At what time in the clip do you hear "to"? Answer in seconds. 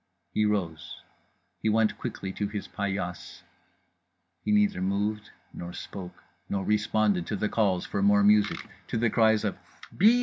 2.33-2.47, 7.27-7.35, 8.87-8.97